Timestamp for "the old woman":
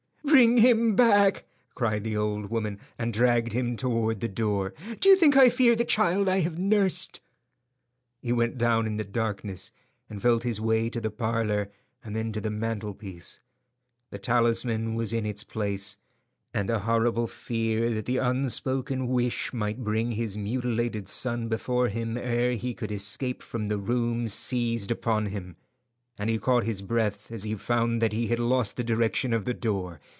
2.05-2.79